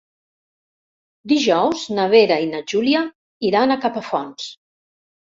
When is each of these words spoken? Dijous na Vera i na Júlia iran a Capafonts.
Dijous 1.33 1.83
na 1.97 2.05
Vera 2.13 2.37
i 2.45 2.47
na 2.53 2.63
Júlia 2.73 3.03
iran 3.51 3.75
a 3.75 3.79
Capafonts. 3.85 4.49